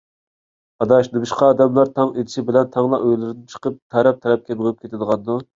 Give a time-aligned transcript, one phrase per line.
[0.85, 5.39] ئاداش، نېمىشقا ئادەملەر تاڭ ئېتىش بىلەن تەڭلا ئۆيلىرىدىن چىقىپ تەرەپ- تەرەپكە مېڭىپ كېتىدىغاندۇ؟